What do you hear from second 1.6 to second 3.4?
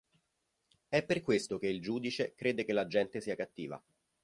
il giudice crede che la gente sia